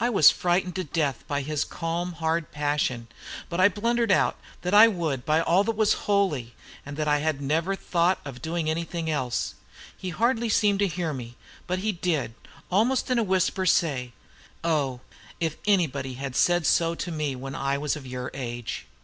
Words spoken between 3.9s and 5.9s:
out that I would, by all that